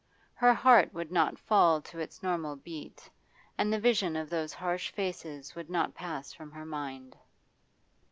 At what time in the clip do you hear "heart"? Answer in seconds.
0.51-0.95